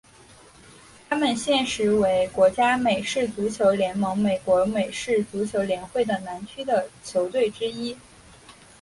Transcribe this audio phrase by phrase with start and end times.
[1.07, 7.95] 他们现时为国家美式足球联盟美国美式足球联会的南区的球队之一。